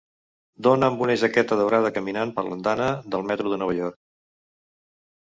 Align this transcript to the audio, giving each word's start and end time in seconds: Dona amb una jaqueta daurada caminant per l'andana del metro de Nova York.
Dona 0.67 0.87
amb 0.91 1.01
una 1.07 1.15
jaqueta 1.23 1.57
daurada 1.59 1.91
caminant 1.97 2.31
per 2.37 2.43
l'andana 2.47 2.87
del 3.17 3.27
metro 3.33 3.51
de 3.53 3.59
Nova 3.65 3.75
York. 3.81 3.99